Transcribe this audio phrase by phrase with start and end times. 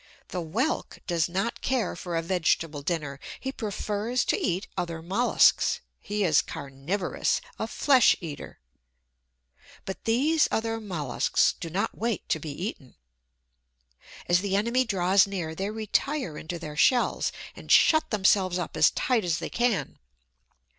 [0.29, 3.19] The Whelk does not care for a vegetable dinner.
[3.39, 8.57] He prefers to eat other molluscs he is carnivorous, a flesh eater;
[9.85, 12.95] but these other molluscs do not wait to be eaten.
[14.27, 18.89] As the enemy draws near they retire into their shells, and shut themselves up as
[18.89, 19.99] tight as they can.